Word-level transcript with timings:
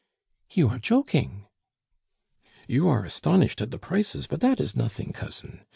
"You 0.49 0.69
are 0.69 0.79
joking." 0.79 1.45
"You 2.67 2.89
are 2.89 3.05
astonished 3.05 3.61
at 3.61 3.69
the 3.69 3.77
prices, 3.77 4.25
but 4.25 4.41
that 4.41 4.59
is 4.59 4.75
nothing, 4.75 5.13
cousin. 5.13 5.63